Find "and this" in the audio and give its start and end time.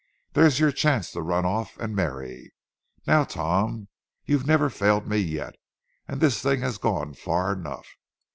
6.07-6.41